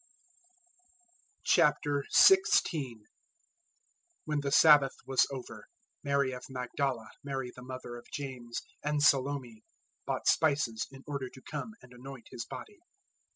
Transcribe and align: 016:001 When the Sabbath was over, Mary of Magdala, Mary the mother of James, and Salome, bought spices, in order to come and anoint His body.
016:001 1.47 3.01
When 4.25 4.39
the 4.39 4.51
Sabbath 4.51 4.95
was 5.05 5.27
over, 5.31 5.67
Mary 6.03 6.31
of 6.31 6.41
Magdala, 6.49 7.09
Mary 7.23 7.51
the 7.55 7.61
mother 7.61 7.97
of 7.97 8.07
James, 8.11 8.63
and 8.83 9.03
Salome, 9.03 9.63
bought 10.07 10.25
spices, 10.25 10.87
in 10.89 11.03
order 11.05 11.29
to 11.29 11.41
come 11.43 11.73
and 11.83 11.93
anoint 11.93 12.29
His 12.31 12.45
body. 12.45 12.79